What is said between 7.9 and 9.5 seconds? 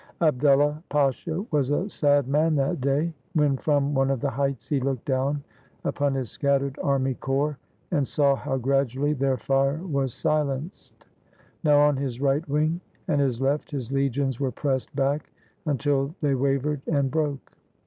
and saw how gradually their